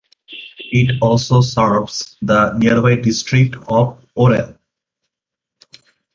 [0.71, 4.57] It also serves the nearby district of Orrell.